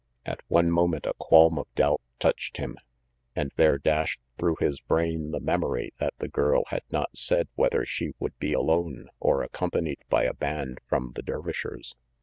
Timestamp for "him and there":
2.57-3.77